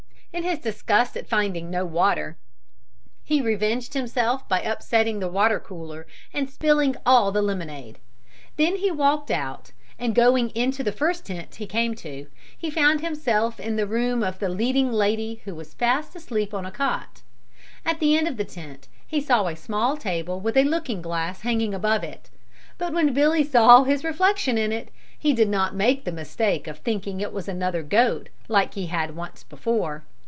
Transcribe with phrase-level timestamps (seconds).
[0.33, 2.37] In his disgust at finding no water,
[3.21, 7.99] he revenged himself by upsetting the water cooler and spilling all the lemonade.
[8.55, 12.27] Then he walked out and going into the first tent he came to,
[12.57, 16.65] he found himself in the room of the leading lady who was fast asleep on
[16.65, 17.23] a cot.
[17.85, 21.41] At the end of the tent he saw a small table with a looking glass
[21.41, 22.29] hanging above it,
[22.77, 26.79] but when Billy saw his reflection in it, he did not make the mistake of
[26.79, 30.05] thinking it was another goat like he had once before.